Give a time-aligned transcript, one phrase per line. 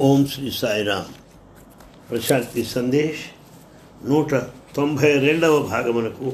[0.00, 1.04] ఓం శ్రీ సాయిరామ్.
[2.10, 3.20] ప్రశాంతి సందేశ్.
[4.08, 4.34] నూట
[4.76, 6.30] తొంభై రెండవ భాగమునకు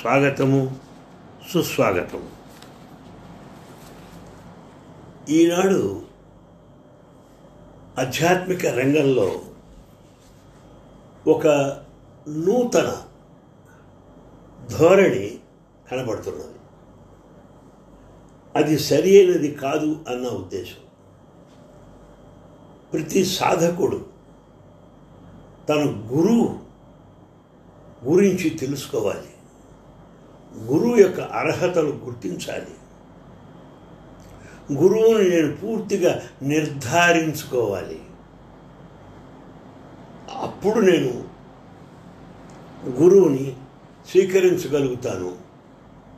[0.00, 0.76] స్వాగతము
[1.52, 2.30] సుస్వాగతము.
[5.30, 6.02] ఈనాడు
[7.98, 9.40] ఆధ్యాత్మిక రంగంలో
[11.26, 11.46] ఒక
[12.28, 13.02] నూతన
[14.78, 15.38] ధోరణి
[15.90, 16.58] కనబడుతున్నది.
[18.56, 20.91] అది సరి అయినది కాదు అన్న ఉద్దేశం.
[22.92, 24.06] ప్రతి సాధకుడు
[25.68, 26.58] తన గురువు
[28.04, 29.28] గురించి తెలుసుకోవాలి.
[30.64, 32.74] గురువు యొక్క అర్హతలు గుర్తించాలి.
[34.72, 38.00] గురువుని నేను పూర్తిగా నిర్ధారించుకోవాలి.
[40.40, 41.24] అప్పుడు నేను
[42.88, 43.56] గురువుని
[44.10, 45.36] స్వీకరించగలుగుతాను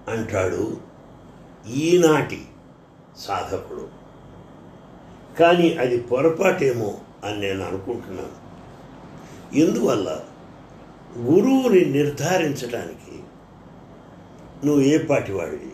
[0.08, 0.80] అంటాడు
[1.70, 2.46] ఈనాటి
[3.18, 4.03] సాధకుడు.
[5.38, 8.44] కానీ అది పొరపాటేమో అని నేను అనుకుంటున్నాను.
[9.56, 10.20] ఎందువల్ల?
[11.18, 13.22] గురువుని నిర్ధారించడానికి
[14.66, 15.70] నువ్వు ఏ పాటివాడివి?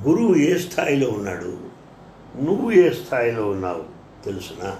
[0.00, 1.56] గురువు ఏ స్థాయిలో ఉన్నాడు?
[2.40, 3.84] నువ్వు ఏ స్థాయిలో ఉన్నావు
[4.24, 4.76] తెలుసునా?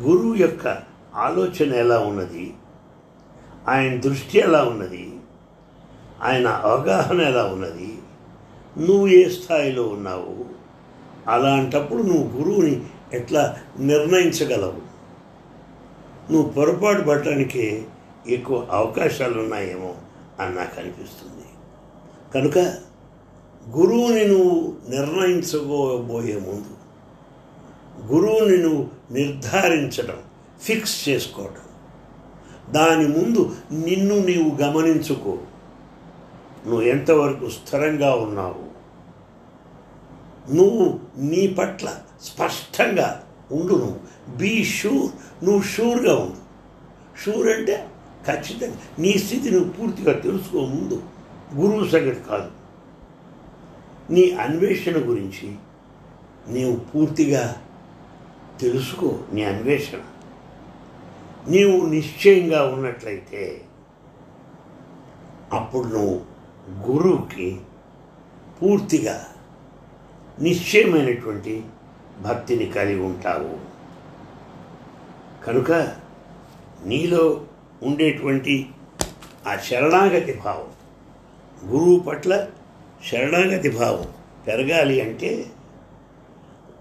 [0.00, 0.78] గురువు యొక్క
[1.14, 2.54] ఆలోచన ఎలా ఉన్నది?
[3.68, 5.16] ఆయన దృష్టి ఎలా ఉన్నది?
[6.22, 7.98] ఆయన అవగాహన ఎలా ఉన్నది?
[8.78, 10.49] నువ్వు ఏ స్థాయిలో ఉన్నావు?
[11.30, 12.80] అలాంటప్పుడు నువ్వు గురువుని
[13.12, 14.90] ఎట్లా నిర్ణయించగలవు?
[16.32, 17.82] నువ్వు పొరపాటు పడటానికి
[18.28, 19.94] ఎక్కువ అవకాశాలు ఉన్నాయేమో
[20.40, 21.46] అని నాకు అనిపిస్తుంది.
[22.34, 22.58] కనుక
[23.76, 26.80] గురువుని నువ్వు నిర్ణయించుకోబోయే ముందు
[28.12, 30.18] గురువుని నువ్వు నిర్ధారించడం
[30.60, 31.66] ఫిక్స్ చేసుకోవడం
[32.72, 35.38] దాని ముందు నిన్ను నీవు గమనించుకో.
[36.66, 38.69] నువ్వు ఎంతవరకు స్థిరంగా ఉన్నావు?
[40.54, 44.00] నువ్వు నీ పట్ల స్పష్టంగా ఉండు నువ్వు.
[44.36, 46.50] బీ షూర్ నువ్వు షూర్గా ఉండు.
[47.22, 47.88] షూర్ అంటే
[48.26, 48.76] ఖచ్చితంగా.
[48.98, 51.02] నీ స్థితి నువ్వు పూర్తిగా తెలుసుకో ముందు
[51.54, 52.50] గురువు సంగతి కాదు.
[54.12, 55.54] నీ అన్వేషణ గురించి
[56.48, 57.56] నీవు పూర్తిగా
[58.60, 59.98] తెలుసుకో నీ అన్వేషణ.
[61.48, 63.60] నీవు నిశ్చయంగా ఉన్నట్లయితే
[65.52, 66.20] అప్పుడు నువ్వు
[66.90, 67.60] గురువుకి
[68.62, 69.26] పూర్తిగా
[70.40, 71.64] నిశ్చయమైనటువంటి
[72.20, 73.58] భక్తిని కలిగి ఉంటావు.
[75.44, 75.72] కనుక
[76.84, 77.46] నీలో
[77.82, 78.68] ఉండేటువంటి
[79.46, 80.70] ఆ శరణాగతి భావం
[81.70, 82.46] గురువు పట్ల
[83.10, 84.12] శరణాగతి భావం
[84.46, 85.46] పెరగాలి అంటే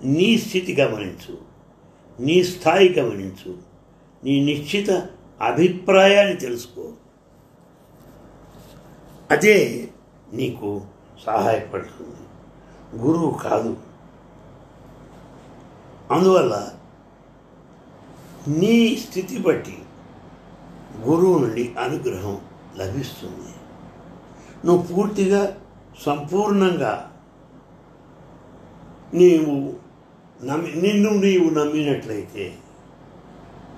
[0.03, 1.37] నీ స్థితి గమనించు
[2.19, 3.57] నీ స్థాయి గమనించు
[4.23, 5.07] నీ నిశ్చిత
[5.41, 6.91] అభిప్రాయాన్ని తెలుసుకో.
[9.31, 9.87] అదే
[10.33, 10.81] నీకు
[11.25, 12.28] సహాయపడుతుంది.
[12.95, 13.77] గురువు కాదు.
[16.11, 16.71] అందువల్ల
[18.47, 19.77] నీ స్థితి బట్టి
[20.99, 22.41] గురువు నుండి అనుగ్రహం
[22.75, 23.53] లభిస్తుంది.
[24.65, 25.57] నువ్వు పూర్తిగా
[25.99, 27.11] సంపూర్ణంగా
[29.13, 29.73] నీవు
[30.45, 32.57] నమ్మి నిన్ను నీవు నమ్మినట్లయితే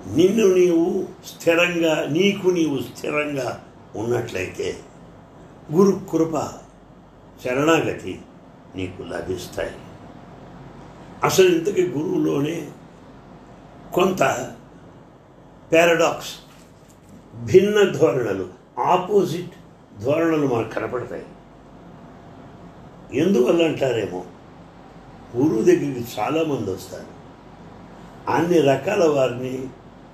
[0.06, 3.64] నిన్ను నీవు స్థిరంగా నీకు నీవు స్థిరంగా
[3.96, 4.76] ఉన్నట్లయితే
[5.72, 6.36] గురు కృప
[7.44, 8.20] శరణాగతి
[8.76, 9.74] నీకు లభిస్తాయి.
[11.24, 12.68] అసలు ఇంతకీ గురువులోనే
[13.94, 14.22] కొంత
[15.72, 16.34] పారాడాక్స్
[17.36, 18.48] భిన్న ధోరణులు
[18.80, 19.50] ఆపోజిట్
[20.02, 21.26] ధోరణులు మనకు కనపడతాయి.
[23.14, 24.24] ఎందువల్ల అంటారేమో
[25.36, 27.22] గురువు దగ్గరికి చాలామంది వస్తారు.
[28.30, 29.68] అన్ని రకాల వారిని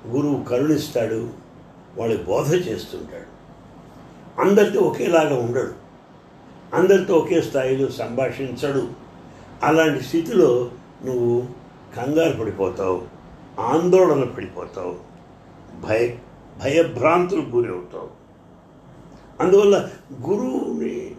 [0.07, 1.31] గురువు కరుణిస్తాడు
[1.97, 3.39] వాళ్ళకి బోధ చేస్తుంటాడు.
[4.41, 5.75] అందరికీ ఒకేలాగా ఉండడు.
[6.75, 8.89] అందరితో ఒకే స్థాయిలో సంభాషించడు.
[9.63, 10.71] అలాంటి స్థితిలో
[11.05, 11.47] నువ్వు
[11.97, 13.03] కంగారు పడిపోతావు
[13.61, 14.97] ఆందోళన పడిపోతావు
[15.87, 16.17] భయ
[16.63, 18.09] భయభ్రాంతులకు గురి అవుతావు
[19.41, 19.89] అందువల్ల
[20.29, 21.11] గురువుని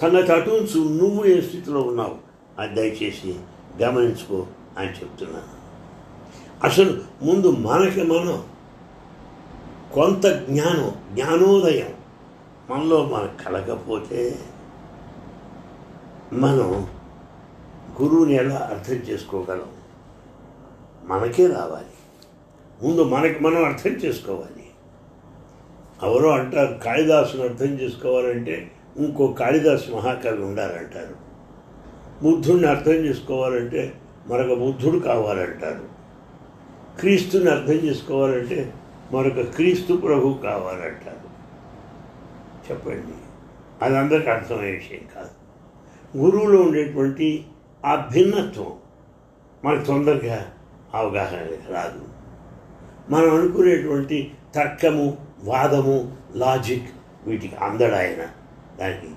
[0.00, 2.16] సంగతి అటుంచు నువ్వు ఏ స్థితిలో ఉన్నావు?
[2.58, 3.34] అది దయచేసి
[3.82, 4.46] గమనించుకో
[4.78, 5.64] అని చెప్తున్నాను
[6.64, 8.44] అసలు ముందు మనకి మనం
[9.94, 11.93] కొంత జ్ఞానం జ్ఞానోదయం
[12.70, 14.38] మనలో మనకు కలగకపోతే
[16.32, 16.88] మనం
[18.02, 19.68] గురువుని ఎలా అర్థం చేసుకోగలం?
[21.04, 21.92] మనకే రావాలి.
[22.82, 24.64] ముందు మనకి మనం అర్థం చేసుకోవాలి.
[26.02, 31.14] ఎవరో అంటారు కాళిదాసుని అర్థం చేసుకోవాలంటే ఇంకో కాళిదాసు మహాకవి ఉండాలంటారు.
[32.22, 33.94] బుద్ధుడిని అర్థం చేసుకోవాలంటే
[34.26, 35.84] మరొక బుద్ధుడు కావాలంటారు.
[37.00, 38.72] క్రీస్తుని అర్థం చేసుకోవాలంటే
[39.12, 41.33] మరొక క్రీస్తు ప్రభు కావాలంటారు.
[42.70, 43.14] చెప్పండి.
[43.84, 45.30] అది అందరికీ అర్థమయ్యే విషయం కాదు.
[46.18, 47.46] గురువులో ఉండేటువంటి
[47.84, 48.72] ఆ భిన్నత్వం
[49.64, 50.52] మనకు తొందరగా
[50.94, 52.04] అవగాహన రాదు.
[53.10, 56.88] మనం అనుకునేటువంటి తర్కము వాదము లాజిక్
[57.26, 58.26] వీటికి అందడు ఆయన
[58.80, 59.14] దానికి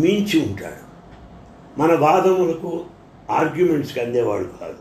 [0.00, 0.88] మించి ఉంటాడు.
[1.80, 2.84] మన వాదములకు
[3.30, 4.78] ఆర్గ్యుమెంట్స్కి అందేవాడు కాదు.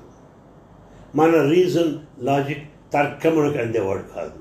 [1.16, 4.34] మన రీజన్ లాజిక్ తర్కములకు అందేవాడు కాదు.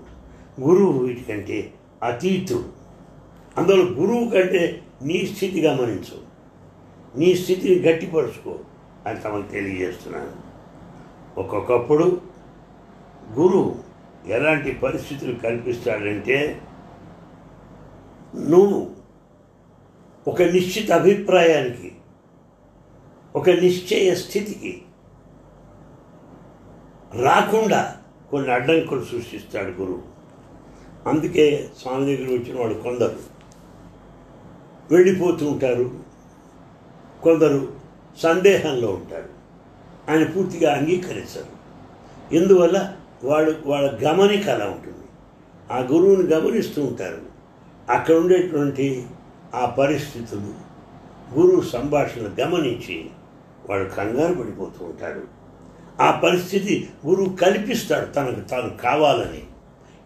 [0.60, 1.72] గురువు వీటికంటే
[2.06, 2.72] అతీతుడు
[3.56, 6.18] అందులో గురువు కంటే నీ స్థితి గమనించు.
[7.18, 8.58] నీ స్థితిని గట్టిపరుచుకో
[9.06, 10.46] అని తమకు తెలియజేస్తున్నాను.
[11.40, 12.20] ఒక్కొక్కప్పుడు
[13.32, 13.76] గురువు
[14.26, 16.60] ఎలాంటి పరిస్థితులు కల్పిస్తాడంటే
[18.34, 18.90] నువ్వు
[20.28, 21.92] ఒక నిశ్చిత అభిప్రాయానికి
[23.36, 24.82] ఒక నిశ్చయ స్థితికి
[27.22, 27.96] రాకుండా
[28.30, 30.15] కొన్ని అడ్డంకులు సృష్టిస్తాడు గురువు.
[31.06, 33.16] అందుకే స్వామి దగ్గర వచ్చిన వాళ్ళు కొందరు
[34.90, 35.90] వెళ్ళిపోతూ ఉంటారు.
[37.22, 37.72] కొందరు
[38.18, 39.28] సందేహంలో ఉంటారు.
[40.10, 41.56] ఆయన పూర్తిగా అంగీకరించరు.
[42.34, 42.96] ఎందువల్ల?
[43.24, 45.06] వాళ్ళు వాళ్ళ గమనిక అలా ఉంటుంది.
[45.72, 47.20] ఆ గురువుని గమనిస్తూ ఉంటారు.
[47.90, 49.06] అక్కడ ఉండేటువంటి
[49.54, 50.66] ఆ పరిస్థితులు
[51.34, 53.10] గురువు సంభాషణ గమనించి
[53.70, 55.22] వాళ్ళు కంగారు పడిపోతూ ఉంటారు.
[56.00, 59.42] ఆ పరిస్థితి గురువు కల్పిస్తాడు తనకు తాను కావాలని.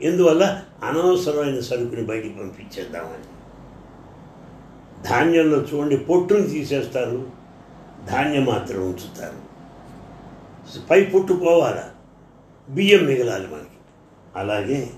[0.03, 3.25] ఎందువల్ల అనవసరమైన సరుకుని బయటికి పంపించేద్దామని?
[5.09, 7.31] ధాన్యంలో చూడండి పొట్టును తీసేస్తారు
[8.11, 9.51] ధాన్యం మాత్రం ఉంచుతారు.
[10.91, 11.91] పై పొట్టు పోవాలా?
[12.71, 13.79] బియ్యం మిగలాలి మనకి.
[14.37, 14.91] అలాగే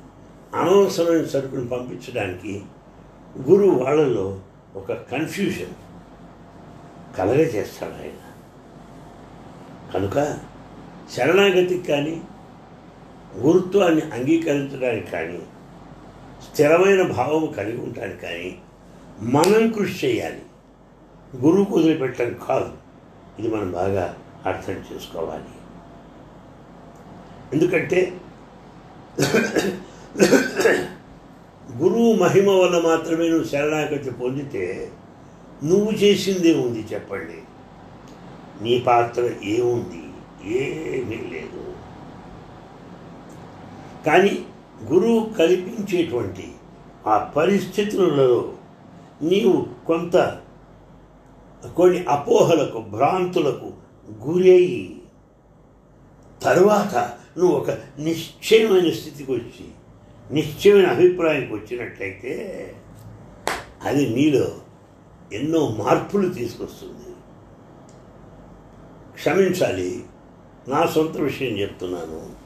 [0.54, 2.62] అనవసరమైన సరుకుని పంపించడానికి
[3.38, 4.40] గురువు వాళ్ళలో
[4.76, 5.75] ఒక కన్ఫ్యూజన్
[7.16, 8.19] కలగజేస్తాడు ఆయన.
[9.94, 10.38] కనుక
[11.16, 12.20] శరణాగతికి కానీ
[13.37, 15.38] గురుత్వాన్ని అంగీకరించడానికి కానీ
[16.43, 18.58] స్థిరమైన భావం కలిగి ఉండడానికి కానీ
[19.20, 20.43] మనం కృషి చేయాలి.
[21.37, 22.73] గురువు వదిలిపెట్టడం కాదు.
[23.38, 25.44] ఇది మనం బాగా అర్థం చేసుకోవాలి.
[27.52, 28.19] ఎందుకంటే
[31.76, 34.93] గురువు మహిమ వల్ల మాత్రమే నువ్వు శరణాగతి పొందితే
[35.64, 37.38] నువ్వు చేసిందే ఉంది చెప్పండి.
[38.64, 40.02] నీ పాత్ర ఏముంది?
[40.44, 41.71] ఏమీ లేదు.
[44.06, 44.46] కానీ
[44.84, 46.52] గురువు కల్పించేటువంటి
[47.06, 48.52] ఆ పరిస్థితులలో
[49.22, 50.40] నీవు కొంత
[51.76, 53.72] కొన్ని అపోహలకు భ్రాంతులకు
[54.25, 55.02] గురయ్యి
[56.43, 56.94] తరువాత
[57.38, 59.69] నువ్వు ఒక నిశ్చయమైన స్థితికి వచ్చి
[60.32, 62.75] నిశ్చయమైన అభిప్రాయానికి వచ్చినట్లయితే
[63.82, 64.48] అది నీలో
[65.32, 67.14] ఎన్నో మార్పులు తీసుకొస్తుంది.
[69.14, 70.05] క్షమించాలి.
[70.69, 72.41] నా సొంత విషయం చెప్తున్నాను.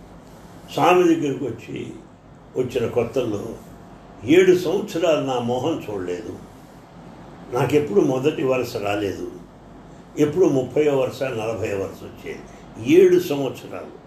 [0.72, 1.92] స్వామి దగ్గరికి వచ్చి
[2.56, 3.44] వచ్చిన కొత్తల్లో
[4.24, 6.38] ఏడు సంవత్సరాలు నా మొహం చూడలేదు.
[7.52, 9.32] నాకెప్పుడు మొదటి వరుస రాలేదు.
[10.18, 12.42] ఎప్పుడు ముప్పై వరుస నలభై వరుస వచ్చేది.
[12.92, 14.06] ఏడు సంవత్సరాలు.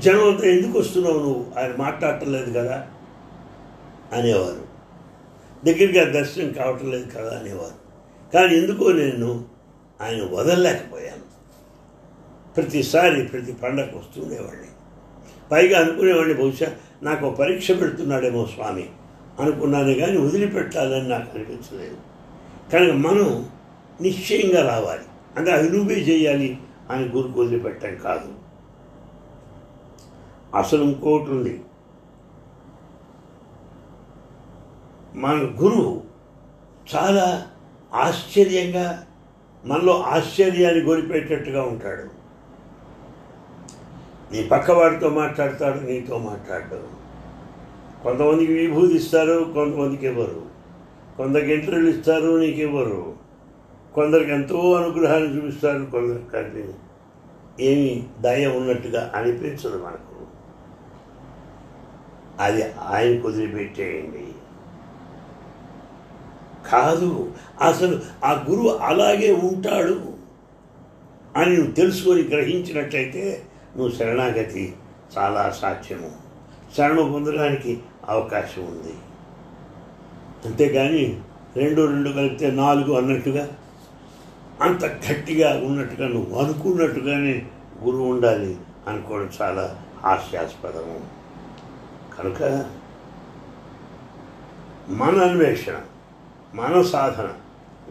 [0.00, 1.46] జనం అంతా ఎందుకు వస్తున్నావు నువ్వు?
[1.58, 2.86] ఆయన మాట్లాడటం కదా?
[4.12, 4.70] అనేవారు.
[5.64, 7.90] దగ్గరగా దర్శనం కావటం లేదు కదా అనేవారు.
[8.32, 9.44] కానీ ఎందుకో నేను
[10.00, 11.19] ఆయన వదలలేకపోయాను.
[12.56, 14.66] ప్రతిసారి ప్రతి పండగ వస్తుండేవాడిని
[15.52, 18.88] పైగా అనుకునేవాడిని బహుశా నాకు పరీక్ష పెడుతున్నాడేమో స్వామి
[19.40, 21.96] అనుకున్నాను కానీ వదిలిపెట్టాలని నాకు అనిపించలేదు.
[22.72, 23.48] కనుక మనం
[24.00, 25.02] నిశ్చయంగా రావాలి.
[25.36, 26.58] అంటే అది నువ్వే చేయాలి
[26.90, 28.34] అని గురుకు వదిలిపెట్టడం కాదు.
[30.56, 31.60] అసలు ఇంకోటి ఉంది.
[35.14, 36.02] మన గురువు
[36.96, 37.46] చాలా
[37.94, 39.06] ఆశ్చర్యంగా
[39.64, 42.19] మనలో ఆశ్చర్యాన్ని గొలిపేటట్టుగా ఉంటాడు.
[44.32, 46.80] నీ పక్కవాడితో మాట్లాడతాడు నీతో మాట్లాడడు.
[48.02, 50.42] కొంతమందికి విభూతి ఇస్తారు కొంతమందికి ఇవ్వరు.
[51.16, 53.14] కొందరికి ఇంటర్వ్యూలు ఇస్తారు నీకు ఇవ్వరు.
[53.94, 56.64] కొందరికి ఎంతో అనుగ్రహాన్ని చూపిస్తారు కొందరికి
[57.60, 60.06] ఏమి దయ ఉన్నట్టుగా అనిపించదు మనకు.
[62.40, 64.26] అది ఆయన కుదిరిపెట్టేయండి
[66.70, 69.98] కాదు అసలు ఆ గురువు అలాగే ఉంటాడు
[71.36, 73.24] అని నువ్వు తెలుసుకొని గ్రహించినట్లయితే
[73.76, 74.76] నువ్వు శరణాగతి
[75.18, 76.10] చాలా సాధ్యము.
[76.76, 78.94] శరణు పొందడానికి అవకాశం ఉంది.
[80.44, 81.20] అంతేగాని
[81.56, 83.48] రెండు రెండు కలిపితే నాలుగు అన్నట్టుగా
[84.62, 87.46] అంత గట్టిగా ఉన్నట్టుగా నువ్వు అనుకున్నట్టుగానే
[87.84, 88.56] గురువు ఉండాలి
[88.88, 91.00] అనుకోవడం చాలా హాస్యాస్పదము.
[92.18, 92.42] కనుక
[94.88, 95.80] మన అన్వేషణ
[96.54, 97.28] మన సాధన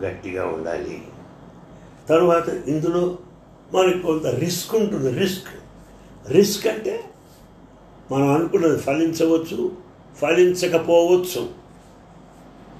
[0.06, 1.04] గట్టిగా ఉండాలి.
[2.10, 3.18] తరువాత ఇందులో
[3.74, 5.69] మనకు కొంత రిస్క్ ఉంటుంది రిస్క్.
[6.32, 7.04] రిస్క్ అంటే
[8.12, 9.78] మనం అనుకున్నది ఫలించవచ్చు
[10.16, 11.50] ఫలించకపోవచ్చు.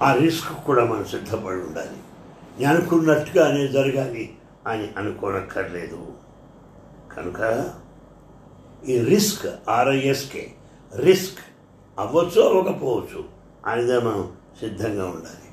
[0.02, 1.96] ఆ రిస్క్ కూడా మనం సిద్ధపడి ఉండాలి.
[2.58, 4.34] నేను అనుకున్నట్టుగా అనేది జరగాలి
[4.66, 6.12] అని అనుకోనక్కర్లేదు.
[7.16, 7.70] కనుక
[8.88, 10.52] ఈ రిస్క్ ఆర్ఐఎస్కే
[10.96, 11.38] రిస్క్
[11.98, 13.24] అవ్వచ్చు అవ్వకపోవచ్చు
[13.66, 15.50] అనేది మనం సిద్ధంగా ఉండాలి.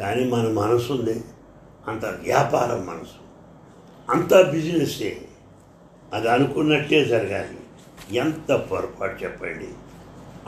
[0.00, 1.24] కానీ మన మనసు ఉంది
[1.88, 3.24] అంత వ్యాపారం మనసు
[4.10, 5.28] అంతా బిజినెస్సే
[6.14, 7.58] అది అనుకున్నట్టే జరగాలి.
[8.16, 9.68] ఎంత పొరపాటు చెప్పండి.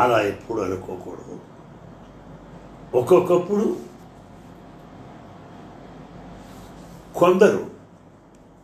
[0.00, 1.40] అలా ఎప్పుడు అనుకోకూడదు.
[2.94, 3.76] ఒక్కొక్కప్పుడు
[7.16, 7.66] కొందరు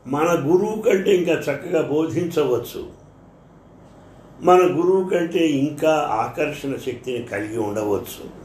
[0.06, 2.90] మన గురువు కంటే ఇంకా చక్కగా బోధించవచ్చు.
[4.40, 8.42] మన గురువు కంటే ఇంకా ఆకర్షణ శక్తిని కలిగి ఉండవచ్చు.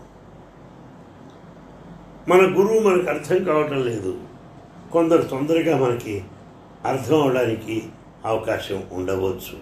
[2.27, 4.21] మన గురువు మనకు అర్థం కావటం లేదు.
[4.91, 6.23] కొందరు తొందరగా మనకి
[6.85, 7.83] అర్థం అవడానికి
[8.27, 9.59] అవకాశం ఉండవచ్చు.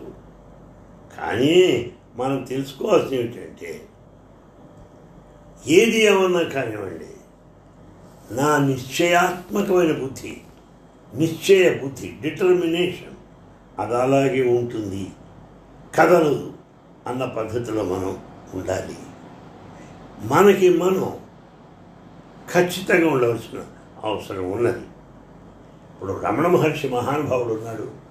[1.18, 3.86] కానీ మనం తెలుసుకోవాల్సింది ఏమిటంటే
[5.68, 7.06] ఏది ఏమన్నా కానివ్వండి
[8.32, 10.38] నా నిశ్చయాత్మకమైన బుద్ధి
[11.16, 13.16] నిశ్చయ బుద్ధి డిటర్మినేషన్
[13.80, 15.08] అది అలాగే ఉంటుంది
[15.96, 16.54] కదలదు
[17.08, 18.20] అన్న పద్ధతిలో మనం
[18.54, 18.98] ఉండాలి.
[20.22, 21.18] మనకి మనం
[22.54, 23.60] ఖచ్చితంగా ఉండవలసిన
[24.04, 24.86] అవసరం ఉన్నది.
[25.94, 28.05] ఇప్పుడు రమణ మహర్షి మహానుభావుడు ఉన్నాడు.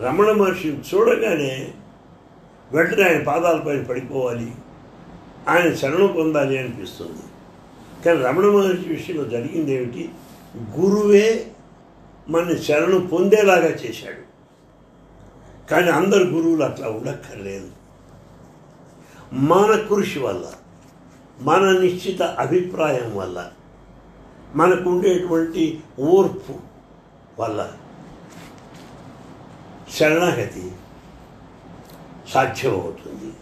[0.00, 1.74] రమణ మహర్షిని చూడగానే
[2.72, 4.52] వెంటనే ఆయన పాదాలపైన పడిపోవాలి.
[5.48, 7.22] ఆయన శరణం పొందాలి అనిపిస్తుంది.
[8.04, 10.10] కానీ రమణ మహర్షి విషయంలో జరిగింది ఏమిటి?
[10.78, 11.50] గురువే
[12.28, 14.28] మన శరణం పొందేలాగా చేశాడు.
[15.70, 17.70] కానీ అందరు గురువులు అట్లా ఉండక్కర్లేదు.
[19.32, 20.52] మన కృషి వల్ల
[21.40, 23.50] మన నిశ్చిత అభిప్రాయం వల్ల
[24.54, 26.54] మనకుండేటువంటి ఓర్పు
[27.40, 27.72] వల్ల
[29.96, 30.70] శరణాగతి
[32.28, 33.34] సాధ్యమవుతుంది.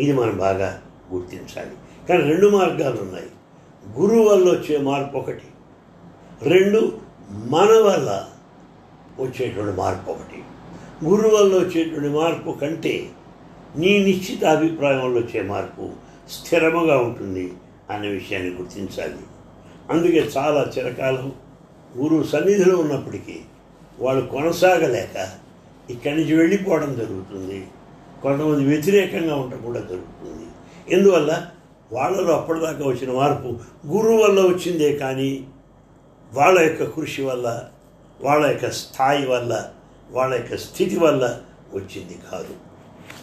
[0.00, 0.82] ఇది మనం బాగా
[1.12, 1.70] గుర్తించాలి.
[2.08, 3.26] కానీ రెండు మార్గాలు ఉన్నాయి.
[3.98, 5.44] గురువు వల్ల వచ్చే మార్పు ఒకటి.
[6.42, 6.98] రెండు
[7.30, 8.28] మన వల్ల
[9.20, 10.42] వచ్చేటువంటి మార్పు ఒకటి.
[11.04, 13.10] గురువు వల్ల వచ్చేటువంటి మార్పు కంటే
[13.76, 15.90] నీ నిశ్చిత అభిప్రాయంలో వచ్చే మార్పు
[16.30, 17.52] స్థిరముగా ఉంటుంది
[17.90, 19.18] అనే విషయాన్ని గుర్తించాలి.
[19.90, 21.32] అందుకే చాలా చిరకాలం
[21.96, 23.40] గురువు సన్నిధిలో ఉన్నప్పటికీ
[24.00, 25.30] వాళ్ళు కొనసాగలేక
[25.90, 27.66] ఇక్కడి నుంచి వెళ్ళిపోవడం జరుగుతుంది.
[28.22, 30.46] కొంతమంది వ్యతిరేకంగా ఉండటం కూడా జరుగుతుంది.
[30.94, 31.46] ఎందువల్ల?
[31.92, 35.46] వాళ్ళలో అప్పటిదాకా వచ్చిన మార్పు గురువు వల్ల వచ్చిందే కానీ
[36.32, 37.64] వాళ్ళ యొక్క కృషి వల్ల
[38.20, 39.70] వాళ్ళ యొక్క స్థాయి వల్ల
[40.10, 41.40] వాళ్ళ యొక్క స్థితి వల్ల
[41.74, 42.54] వచ్చింది కాదు.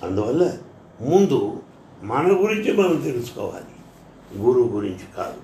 [0.04, 0.58] అందువల్ల
[1.02, 1.62] ముందు
[2.04, 3.66] మన గురించి మనం తెలుసుకోవాలి.
[4.38, 5.38] గురువు గురించి కాదు.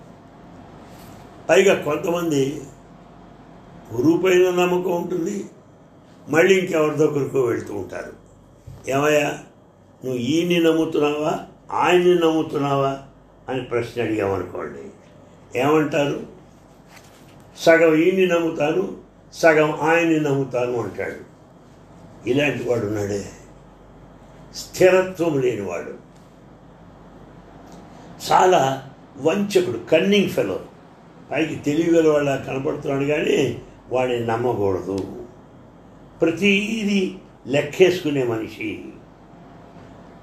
[1.50, 2.62] పైగా కొంతమంది
[3.94, 5.46] గురువు పైన నమ్మకం ఉంటుంది.
[6.30, 8.14] మళ్ళీ ఇంకెవరి దగ్గరకు వెళ్తూ ఉంటారు.
[8.90, 9.30] ఏమయ్యా
[10.06, 11.40] నువ్వు ఈయన్ని నమ్ముతున్నావా
[11.72, 13.00] ఆయన్ని నమ్ముతున్నావా
[13.50, 14.80] అని ప్రశ్న అడిగామనుకోండి.
[15.60, 16.20] ఏమంటారు?
[17.60, 18.98] సగం ఈయన్ని నమ్ముతాను
[19.34, 21.32] సగం ఆయన్ని నమ్ముతాను అంటాడు.
[22.30, 23.26] ఇలాంటి వాడు ఉన్నాడే.
[24.56, 25.94] స్థిరత్వం లేనివాడు.
[28.32, 28.90] చాలా
[29.22, 30.60] వంచకుడు కన్నింగ్ ఫెలో
[31.32, 35.26] పైకి తెలివి వాళ్ళ కనపడుతున్నాడు కానీ వాడిని నమ్మకూడదు.
[36.22, 37.16] ప్రతిదీ
[37.48, 38.86] లెక్కేసుకునే మనిషి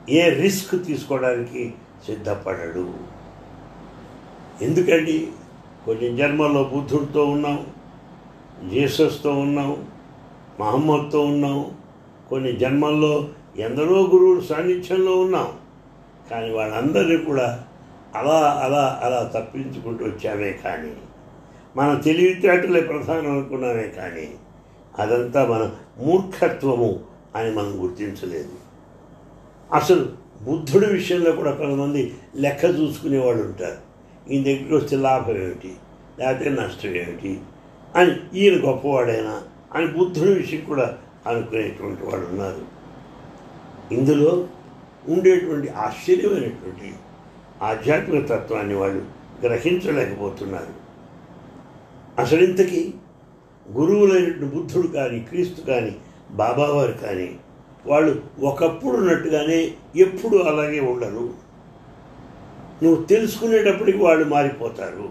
[0.09, 1.75] ఏ రిస్క్ తీసుకోవడానికి
[2.07, 2.95] సిద్ధపడడు.
[4.63, 5.29] ఎందుకండి?
[5.85, 7.67] కొన్ని జన్మల్లో బుద్ధుడితో ఉన్నాం
[8.71, 9.87] జీసస్తో ఉన్నాం
[10.61, 11.71] మహమ్మద్తో ఉన్నాం
[12.31, 15.53] కొన్ని జన్మల్లో ఎందరో గురువుల సాన్నిధ్యంలో ఉన్నాం.
[16.31, 17.65] కానీ వాళ్ళందరినీ కూడా
[18.15, 20.93] అలా అలా అలా తప్పించుకుంటూ వచ్చామే కానీ
[21.79, 24.31] మనం తెలివితేటలే ప్రధానం అనుకున్నామే కానీ
[24.99, 27.01] అదంతా మన మూర్ఖత్వము
[27.37, 28.49] అని మనం గుర్తించలేదు.
[29.75, 33.79] అసలు బుద్ధుడి విషయంలో కూడా కొంతమంది లెక్క చూసుకునే వాళ్ళు ఉంటారు.
[34.33, 35.75] ఈయన దగ్గరికి వస్తే లాభం ఏమిటి?
[36.19, 37.41] లేకపోతే నష్టం ఏమిటి?
[37.97, 39.43] అని ఈయన గొప్పవాడైనా
[39.75, 42.63] అని బుద్ధుడి విషయం కూడా అనుకునేటువంటి వాళ్ళు ఉన్నారు.
[43.95, 44.49] ఇందులో
[45.09, 46.93] ఉండేటువంటి ఆశ్చర్యమైనటువంటి
[47.63, 49.03] ఆధ్యాత్మిక తత్వాన్ని వాళ్ళు
[49.43, 50.78] గ్రహించలేకపోతున్నారు.
[52.19, 52.95] అసలింతకీ
[53.73, 55.97] గురువులైనటువంటి బుద్ధుడు కానీ క్రీస్తు కానీ
[56.31, 57.37] బాబావారు కానీ
[57.87, 61.35] వాళ్ళు ఒకప్పుడు ఉన్నట్టుగానే ఎప్పుడు అలాగే ఉండరు.
[62.83, 65.11] నువ్వు తెలుసుకునేటప్పటికి వాళ్ళు మారిపోతారు.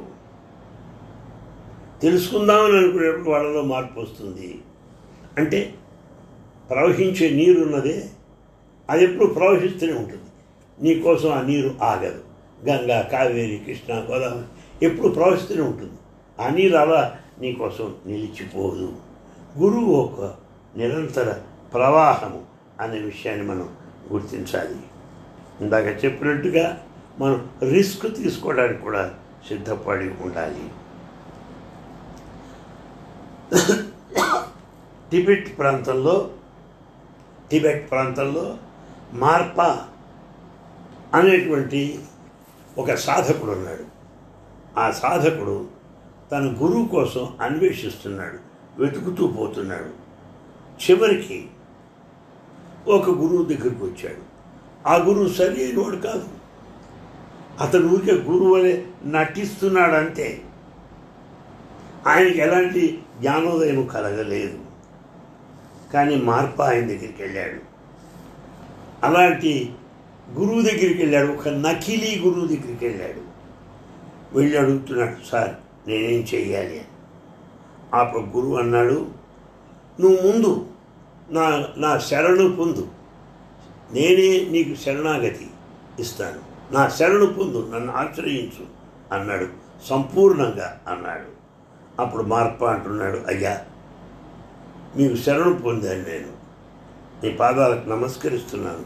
[2.01, 4.61] తెలుసుకుందామని అనుకునేటప్పుడు వాళ్ళలో మార్పు వస్తుంది.
[5.37, 5.73] అంటే
[6.69, 8.09] ప్రవహించే నీరు ఉన్నదే
[8.89, 10.23] అది ఎప్పుడు ప్రవహిస్తూనే ఉంటుంది.
[10.81, 12.23] నీకోసం ఆ నీరు ఆగదు.
[12.69, 14.45] గంగా కావేరి కృష్ణ గోదావరి
[14.85, 15.96] ఎప్పుడు ప్రవహిస్తూనే ఉంటుంది.
[16.41, 16.77] ఆ నీరు
[17.41, 18.93] నీకోసం నిలిచిపోదు.
[19.57, 20.35] గురువు ఒక
[20.77, 21.41] నిరంతర
[21.73, 22.41] ప్రవాహము
[22.81, 23.75] అనే విషయాన్ని మనం
[24.13, 24.79] గుర్తించాలి.
[25.61, 26.83] ఇందాక చెప్పినట్టుగా
[27.19, 29.13] మనం రిస్క్ తీసుకోవడానికి కూడా
[29.47, 30.69] సిద్ధపడి ఉండాలి.
[35.11, 36.29] టిబెట్ ప్రాంతంలో
[37.51, 38.57] టిబెట్ ప్రాంతంలో
[39.13, 39.87] మార్పా
[41.13, 41.99] అనేటువంటి
[42.77, 43.85] ఒక సాధకుడు ఉన్నాడు.
[44.79, 45.76] ఆ సాధకుడు
[46.31, 48.37] తన గురువు కోసం అన్వేషిస్తున్నాడు
[48.81, 50.07] వెతుకుతూ పోతున్నాడు.
[50.83, 51.47] చివరికి
[52.87, 54.37] ఒక గురువు దగ్గరికి వచ్చాడు.
[54.87, 56.27] ఆ గురువు సరి అయినవాడు కాదు.
[57.59, 60.41] అతను ఊరికే గురువు వలె నటిస్తున్నాడు అంతే
[62.07, 64.59] ఆయనకి ఎలాంటి జ్ఞానోదయం కలగలేదు.
[65.93, 67.61] కానీ మార్ప ఆయన దగ్గరికి వెళ్ళాడు.
[69.05, 69.73] అలాంటి
[70.31, 71.31] గురువు దగ్గరికి వెళ్ళాడు.
[71.31, 73.21] ఒక నకిలీ గురువు దగ్గరికి వెళ్ళాడు.
[74.37, 75.55] వెళ్ళి అడుగుతున్నాడు సార్
[75.87, 76.85] నేనేం చేయాలి
[77.93, 79.07] అప్పుడు గురువు అన్నాడు
[79.99, 80.65] నువ్వు ముందు
[81.29, 82.87] నా నా శరణు పొందు.
[83.93, 85.47] నేనే నీకు శరణాగతి
[85.99, 86.39] ఇస్తాను.
[86.73, 88.65] నా శరణు పొందు నన్ను ఆశ్రయించు
[89.19, 89.47] అన్నాడు.
[89.89, 91.37] సంపూర్ణంగా అన్నాడు.
[92.01, 93.61] అప్పుడు మార్ప అంటున్నాడు అయ్యా
[94.95, 96.27] నీకు శరణు పొందాను నేను.
[97.23, 98.85] నీ పాదాలకు నమస్కరిస్తున్నాను.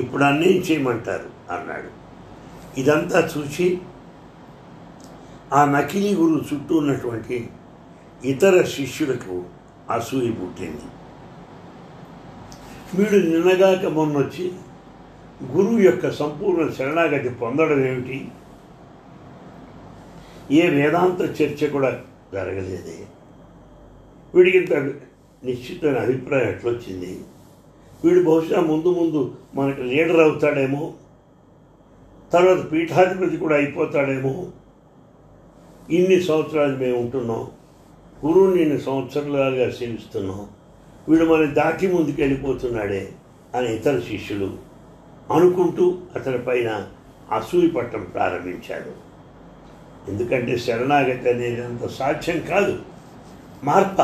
[0.00, 1.54] ఇప్పుడు అన్నేం చేయమంటారు?
[1.54, 1.98] అన్నాడు.
[2.80, 3.78] ఇదంతా చూసి
[5.52, 7.48] ఆ నకిలీ గురువు చుట్టూ ఉన్నటువంటి
[8.24, 9.44] ఇతర శిష్యులకు
[9.90, 10.88] అసూయ పుట్టింది.
[12.94, 14.52] వీడు నిన్నగాక మొన్నొచ్చి
[15.56, 18.28] గురువు యొక్క సంపూర్ణ శరణాగతి పొందడం ఏమిటి?
[20.50, 22.00] ఏ వేదాంత చర్చ కూడా
[22.34, 23.06] జరగలేదే.
[24.34, 24.74] వీడికి ఇంత
[25.44, 27.20] నిశ్చితమైన అభిప్రాయం ఎట్లొచ్చింది?
[28.04, 30.92] వీడు బహుశా ముందు ముందు మనకు లీడర్ అవుతాడేమో
[32.32, 34.52] తర్వాత పీఠాధిపతి కూడా అయిపోతాడేమో
[35.90, 37.48] ఇన్ని సంవత్సరాలు మేము ఉంటున్నాం.
[38.26, 40.46] గురువుని ఇన్ని సంవత్సరాలుగా సేవిస్తున్నాం.
[41.08, 43.12] వీడు మన దాటి ముందుకు వెళ్ళిపోతున్నాడే
[43.54, 44.58] అని ఇతర శిష్యులు
[45.32, 46.88] అనుకుంటూ అతని పైన
[47.32, 49.08] అసూయి పట్టడం ప్రారంభించాడు.
[50.10, 52.78] ఎందుకంటే శరణాగతి అనేది అంత సాధ్యం కాదు.
[53.64, 54.00] మార్ప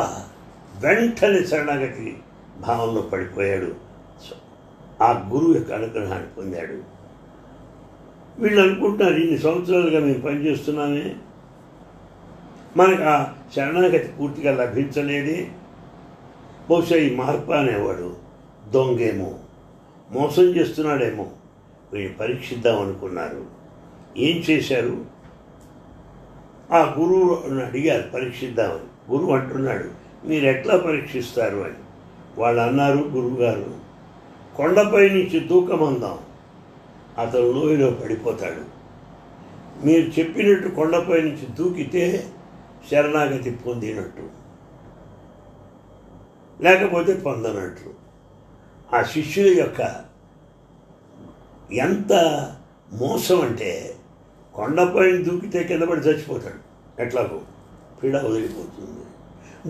[0.87, 2.17] వెంటనే శరణాగతి
[2.61, 3.75] భావంలో పడిపోయాడు.
[5.03, 6.94] ఆ గురువు యొక్క అనుగ్రహాన్ని పొందాడు.
[8.38, 11.16] వీళ్ళు అనుకుంటున్నారు ఇన్ని సంవత్సరాలుగా మేము పనిచేస్తున్నామే
[12.76, 15.48] మనకు ఆ శరణాగతి పూర్తిగా లభించలేదే.
[16.70, 18.16] బహుశా ఈ మార్ప అనేవాడు
[18.70, 19.34] దొంగేమో
[20.12, 21.26] మోసం చేస్తున్నాడేమో.
[21.92, 23.46] వీడిని పరీక్షిద్దాం అనుకున్నారు.
[24.16, 25.04] ఏం చేశారు?
[26.72, 27.34] ఆ గురువు
[27.64, 29.12] అడిగారు పరీక్షిద్దామని.
[29.12, 29.84] గురువు అంటున్నాడు
[30.26, 31.56] మీరు ఎట్లా పరీక్షిస్తారు?
[31.56, 31.74] అని.
[32.38, 33.74] వాళ్ళు అన్నారు గురువుగారు
[34.56, 36.18] కొండపై నుంచి దూకమందాం
[37.18, 38.74] అతను లోయలో పడిపోతాడు.
[39.87, 42.26] మీరు చెప్పినట్టు కొండపై నుంచి దూకితే
[42.90, 44.44] శరణాగతి పొందినట్టు
[46.61, 47.94] లేకపోతే పొందనట్లు.
[48.97, 50.05] ఆ శిష్యుల యొక్క
[51.73, 52.12] ఎంత
[52.92, 53.94] మోసం అంటే
[54.55, 56.61] కొండపైన దూకితే కింద పడి చచ్చిపోతాడు.
[57.03, 57.40] ఎట్లాగో
[58.03, 59.01] పీడ వదిలిపోతుంది.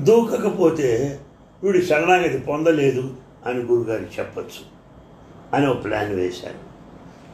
[0.04, 1.20] దూకకపోతే
[1.64, 3.14] వీడు శరణాగతి పొందలేదు
[3.46, 4.62] అని గురుగారు చెప్పచ్చు
[5.56, 6.58] అని ఒక ప్లాన్ వేశారు.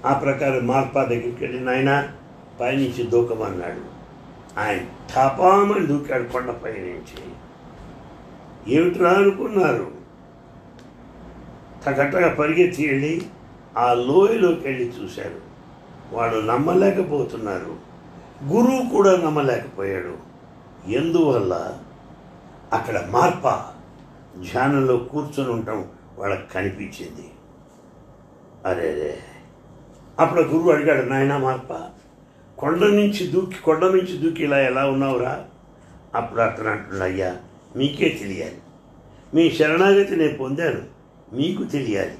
[0.07, 2.12] ఆ ప్రకారం మార్పా దగ్గరికి వెళ్ళి ఆయన
[2.61, 4.00] పైనుంచి దూకమన్నాడు.
[4.59, 4.85] ఆయన
[5.15, 7.35] తపామని దూకాడు కొండపై నుంచి
[8.69, 9.93] ఏమిట్రా అనుకున్నారు?
[11.87, 13.23] తగట్టగా పరిగెత్తి వెళ్ళి
[13.79, 15.41] ఆ లోయలోకి వెళ్ళి చూశారు.
[16.13, 17.77] వాడు నమ్మలేకపోతున్నారు.
[18.45, 20.17] గురువు కూడా నమ్మలేకపోయాడు.
[20.91, 21.79] ఎందువల్ల?
[22.73, 23.49] అక్కడ మార్ప
[24.51, 25.85] ధ్యానంలో కూర్చొని ఉండటం
[26.19, 27.31] వాళ్ళకి కనిపించింది.
[28.67, 29.19] అరే
[30.19, 31.73] అప్పుడు గురువు అడిగాడు నాయన మార్ప
[32.61, 35.44] కొండ నుంచి దూకి కొండ నుంచి దూకి ఇలా ఎలా ఉన్నావురా?
[36.14, 37.37] అప్పుడు అతను అంటున్నాడు అయ్యా
[37.77, 38.57] మీకే తెలియాలి.
[39.35, 40.83] మీ శరణాగతి నేను పొందాను.
[41.33, 42.14] మీకు తెలియాలి.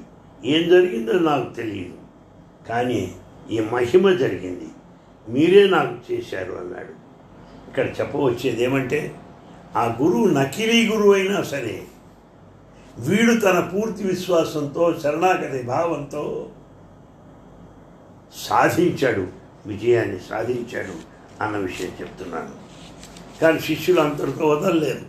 [0.45, 1.93] ఏం జరిగిందో నాకు తెలియదు.
[2.69, 3.15] కానీ
[3.51, 4.67] ఈ మహిమ జరిగింది.
[5.29, 7.01] మీరే నాకు చేశారు అన్నాడు.
[7.69, 9.15] ఇక్కడ చెప్పవచ్చేది ఏమంటే
[9.75, 11.83] ఆ గురువు నకిలీ గురువు అయినా సరే
[12.99, 16.49] వీడు తన పూర్తి విశ్వాసంతో శరణాగతి భావంతో
[18.35, 19.40] సాధించాడు.
[19.65, 21.11] విజయాన్ని సాధించాడు
[21.43, 22.49] అన్న విషయం చెప్తున్నాను.
[23.41, 25.01] కానీ శిష్యులు అంతటితో వదలలేదు.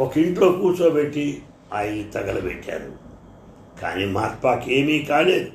[0.00, 1.42] ఒక ఇంట్లో కూర్చోబెట్టి
[1.74, 2.92] ఆ ఇల్లు తగలబెట్టారు.
[3.82, 5.50] కానీ మార్పాకి ఏమీ కాలేదు.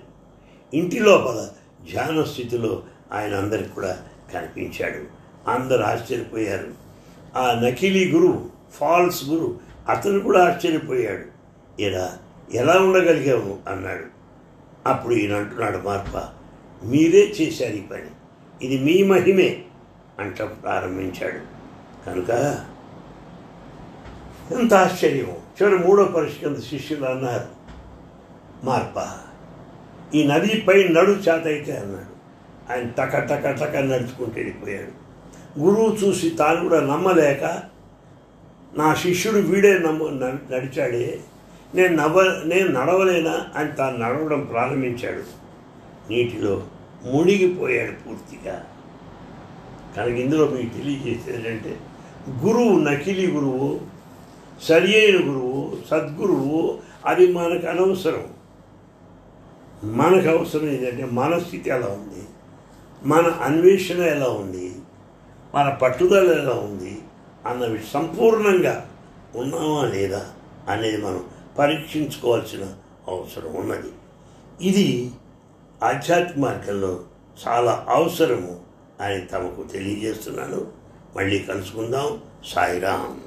[0.73, 1.49] ఇంటి లోపల
[1.91, 3.99] ధ్యాన స్థితిలో ఆయన అందరికి కూడా
[4.33, 5.23] కనిపించాడు.
[5.49, 6.67] అందరు ఆశ్చర్యపోయారు.
[7.35, 11.25] ఆ నకిలీ గురువు ఫాల్స్ గురు అతను కూడా ఆశ్చర్యపోయాడు.
[11.81, 12.17] ఇలా
[12.53, 14.03] ఎలా ఉండగలిగాము అన్నాడు.
[14.89, 16.42] అప్పుడు ఈయన అంటున్నాడు మార్ప
[16.85, 18.09] మీరే చేశారు ఈ పని.
[18.65, 19.61] ఇది మీ మహిమే
[20.19, 21.53] అంట ప్రారంభించాడు.
[22.05, 22.29] కనుక
[24.51, 25.33] ఎంత ఆశ్చర్యమో.
[25.33, 27.45] చివరి మూడో పరిష్కృత శిష్యులు అన్నారు
[28.65, 29.11] మార్ప
[30.15, 32.13] ఈ నదిపై నడు చేతైతే అన్నాడు.
[32.73, 35.03] ఆయన టక టక టక నడుచుకుంటూ వెళ్ళిపోయాడు.
[35.59, 37.43] గురువు చూసి తాను కూడా నమ్మలేక
[38.77, 40.03] నా శిష్యుడు వీడే నమ్మ
[40.53, 41.19] నడిచాడే
[41.75, 43.45] నేను నవ్వ నేను నడవలేనా?
[43.55, 45.43] అని తాను నడవడం ప్రారంభించాడు.
[46.09, 46.63] నీటిలో
[47.05, 48.65] మునిగిపోయాడు పూర్తిగా.
[49.97, 51.75] కనుక ఇందులో మీకు తెలియజేసేది
[52.29, 53.79] గురువు నకిలీ గురువు
[54.61, 58.27] సరి అయిన గురువు సద్గురువు అది మనకు అనవసరం.
[59.83, 62.23] మనకు అవసరం ఏంటంటే మన స్థితి ఎలా ఉంది?
[63.03, 64.75] మన అన్వేషణ ఎలా ఉంది?
[65.55, 66.97] మన పట్టుదల ఎలా ఉంది?
[67.47, 68.89] అన్నవి సంపూర్ణంగా
[69.35, 70.25] ఉన్నామా లేదా
[70.69, 71.23] అనేది మనం
[71.59, 72.61] పరీక్షించుకోవాల్సిన
[73.07, 73.91] అవసరం ఉన్నది.
[74.61, 75.11] ఇది
[75.83, 76.99] ఆధ్యాత్మిక మార్గంలో
[77.47, 78.59] చాలా అవసరము
[79.01, 80.67] అని తమకు తెలియజేస్తున్నాను.
[81.15, 82.21] మళ్ళీ కలుసుకుందాం.
[82.45, 83.22] సాయిరామ్.